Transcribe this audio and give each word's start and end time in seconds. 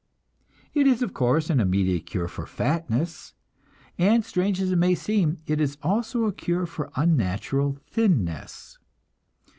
It 0.73 0.87
is, 0.87 1.03
of 1.03 1.13
course, 1.13 1.51
an 1.51 1.59
immediate 1.59 2.07
cure 2.07 2.27
for 2.27 2.47
fatness, 2.47 3.35
and 3.99 4.25
strange 4.25 4.59
as 4.59 4.71
it 4.71 4.77
may 4.77 4.95
seem, 4.95 5.37
it 5.45 5.61
is 5.61 5.77
also 5.83 6.23
a 6.25 6.33
cure 6.33 6.65
for 6.65 6.89
unnatural 6.95 7.77
thinness. 7.85 8.79